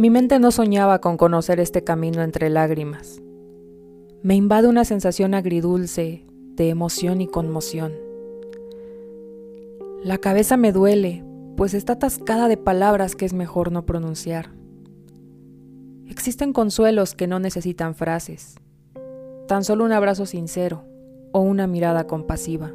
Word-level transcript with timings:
Mi 0.00 0.08
mente 0.08 0.38
no 0.38 0.50
soñaba 0.50 1.02
con 1.02 1.18
conocer 1.18 1.60
este 1.60 1.84
camino 1.84 2.22
entre 2.22 2.48
lágrimas. 2.48 3.20
Me 4.22 4.34
invade 4.34 4.66
una 4.66 4.86
sensación 4.86 5.34
agridulce 5.34 6.24
de 6.56 6.70
emoción 6.70 7.20
y 7.20 7.26
conmoción. 7.26 7.92
La 10.02 10.16
cabeza 10.16 10.56
me 10.56 10.72
duele, 10.72 11.22
pues 11.54 11.74
está 11.74 11.92
atascada 11.92 12.48
de 12.48 12.56
palabras 12.56 13.14
que 13.14 13.26
es 13.26 13.34
mejor 13.34 13.72
no 13.72 13.84
pronunciar. 13.84 14.48
Existen 16.08 16.54
consuelos 16.54 17.14
que 17.14 17.26
no 17.26 17.38
necesitan 17.38 17.94
frases, 17.94 18.54
tan 19.48 19.64
solo 19.64 19.84
un 19.84 19.92
abrazo 19.92 20.24
sincero 20.24 20.82
o 21.32 21.40
una 21.40 21.66
mirada 21.66 22.06
compasiva. 22.06 22.72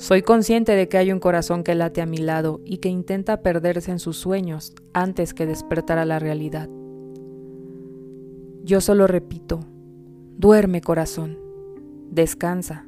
Soy 0.00 0.22
consciente 0.22 0.72
de 0.72 0.88
que 0.88 0.96
hay 0.96 1.12
un 1.12 1.20
corazón 1.20 1.62
que 1.62 1.74
late 1.74 2.00
a 2.00 2.06
mi 2.06 2.16
lado 2.16 2.62
y 2.64 2.78
que 2.78 2.88
intenta 2.88 3.42
perderse 3.42 3.90
en 3.90 3.98
sus 3.98 4.16
sueños 4.16 4.72
antes 4.94 5.34
que 5.34 5.44
despertar 5.44 5.98
a 5.98 6.06
la 6.06 6.18
realidad. 6.18 6.70
Yo 8.64 8.80
solo 8.80 9.06
repito, 9.06 9.60
duerme 10.38 10.80
corazón, 10.80 11.38
descansa. 12.10 12.86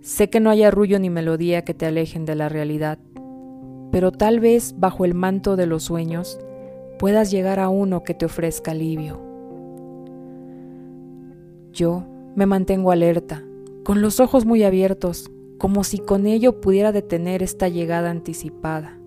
Sé 0.00 0.30
que 0.30 0.40
no 0.40 0.48
hay 0.48 0.62
arrullo 0.62 0.98
ni 0.98 1.10
melodía 1.10 1.62
que 1.62 1.74
te 1.74 1.84
alejen 1.84 2.24
de 2.24 2.36
la 2.36 2.48
realidad, 2.48 2.98
pero 3.92 4.10
tal 4.10 4.40
vez 4.40 4.74
bajo 4.78 5.04
el 5.04 5.12
manto 5.12 5.56
de 5.56 5.66
los 5.66 5.82
sueños 5.82 6.40
puedas 6.98 7.30
llegar 7.30 7.60
a 7.60 7.68
uno 7.68 8.02
que 8.02 8.14
te 8.14 8.24
ofrezca 8.24 8.70
alivio. 8.70 9.20
Yo 11.70 12.06
me 12.34 12.46
mantengo 12.46 12.92
alerta, 12.92 13.44
con 13.84 14.00
los 14.00 14.20
ojos 14.20 14.46
muy 14.46 14.62
abiertos, 14.62 15.30
como 15.58 15.84
si 15.84 15.98
con 15.98 16.26
ello 16.26 16.60
pudiera 16.60 16.92
detener 16.92 17.42
esta 17.42 17.68
llegada 17.68 18.10
anticipada. 18.10 18.98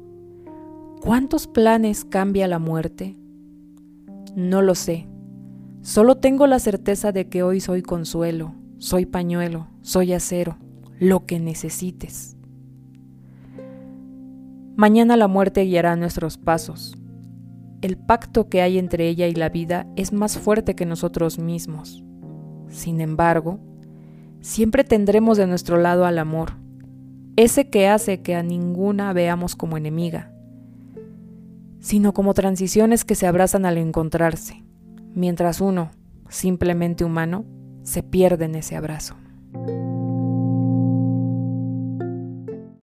¿Cuántos 1.02 1.48
planes 1.48 2.06
cambia 2.06 2.48
la 2.48 2.59
muerte? 2.59 3.16
No 4.36 4.62
lo 4.62 4.75
sé. 4.75 5.08
Solo 5.81 6.18
tengo 6.18 6.48
la 6.48 6.59
certeza 6.59 7.12
de 7.12 7.30
que 7.30 7.44
hoy 7.44 7.59
soy 7.59 7.81
consuelo, 7.81 8.56
soy 8.78 9.06
pañuelo, 9.06 9.68
soy 9.81 10.14
acero, 10.14 10.58
lo 11.00 11.25
que 11.25 11.40
necesites. 11.40 12.36
Mañana 14.75 15.18
la 15.18 15.28
muerte 15.28 15.62
guiará 15.62 15.95
nuestros 15.95 16.38
pasos. 16.38 16.98
El 17.81 17.98
pacto 17.98 18.50
que 18.50 18.62
hay 18.62 18.78
entre 18.78 19.08
ella 19.08 19.28
y 19.28 19.34
la 19.34 19.50
vida 19.50 19.88
es 19.95 20.14
más 20.14 20.38
fuerte 20.38 20.75
que 20.75 20.86
nosotros 20.86 21.40
mismos. 21.40 22.03
Sin 22.70 23.02
embargo, 23.02 23.59
siempre 24.48 24.86
tendremos 24.86 25.38
de 25.38 25.45
nuestro 25.45 25.78
lado 25.78 26.06
al 26.06 26.17
amor, 26.17 26.53
ese 27.36 27.70
que 27.70 27.90
hace 27.90 28.22
que 28.22 28.34
a 28.34 28.44
ninguna 28.44 29.12
veamos 29.12 29.58
como 29.58 29.76
enemiga, 29.76 30.31
sino 31.81 32.14
como 32.14 32.34
transiciones 32.34 33.03
que 33.03 33.16
se 33.16 33.28
abrazan 33.28 33.66
al 33.66 33.78
encontrarse, 33.78 34.64
mientras 35.14 35.59
uno, 35.59 35.92
simplemente 36.30 37.03
humano, 37.03 37.44
se 37.84 38.03
pierde 38.03 38.45
en 38.45 38.56
ese 38.56 38.78
abrazo. 38.78 39.16